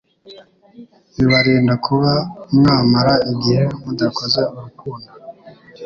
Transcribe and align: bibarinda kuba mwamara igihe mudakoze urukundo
bibarinda 1.15 1.73
kuba 1.85 2.11
mwamara 2.57 3.13
igihe 3.31 3.63
mudakoze 3.83 4.41
urukundo 4.55 5.09